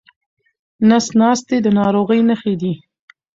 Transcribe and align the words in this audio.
نس 0.87 1.05
ناستي 1.19 1.57
د 1.63 1.67
ناروغۍ 1.77 2.21
نښې 2.29 2.53
دي. 2.61 2.73